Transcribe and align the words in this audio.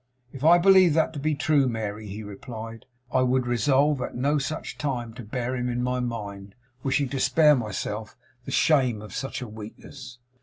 'If 0.33 0.43
I 0.43 0.57
believed 0.57 0.95
that 0.95 1.13
to 1.13 1.19
be 1.19 1.35
true, 1.35 1.67
Mary,' 1.67 2.07
he 2.07 2.23
replied, 2.23 2.85
'I 3.13 3.21
would 3.21 3.45
resolve 3.45 4.01
at 4.01 4.15
no 4.15 4.39
such 4.39 4.79
time 4.79 5.13
to 5.13 5.21
bear 5.23 5.55
him 5.55 5.69
in 5.69 5.83
my 5.83 5.99
mind; 5.99 6.55
wishing 6.81 7.07
to 7.09 7.19
spare 7.19 7.55
myself 7.55 8.17
the 8.45 8.49
shame 8.51 9.03
of 9.03 9.13
such 9.13 9.43
a 9.43 9.47
weakness. 9.47 10.17